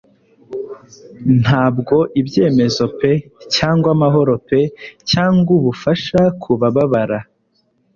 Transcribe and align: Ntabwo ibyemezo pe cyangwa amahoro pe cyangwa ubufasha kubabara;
Ntabwo 1.41 1.95
ibyemezo 2.21 2.83
pe 2.99 3.11
cyangwa 3.55 3.87
amahoro 3.95 4.33
pe 4.47 4.61
cyangwa 5.09 5.49
ubufasha 5.59 6.21
kubabara; 6.41 7.19